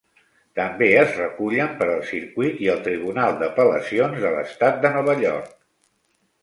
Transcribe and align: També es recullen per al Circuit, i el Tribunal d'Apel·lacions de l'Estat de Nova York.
També 0.59 0.87
es 1.01 1.11
recullen 1.17 1.75
per 1.81 1.89
al 1.97 2.01
Circuit, 2.13 2.57
i 2.65 2.73
el 2.77 2.81
Tribunal 2.89 3.39
d'Apel·lacions 3.45 4.21
de 4.27 4.35
l'Estat 4.39 4.83
de 4.87 4.97
Nova 4.99 5.19
York. 5.29 5.55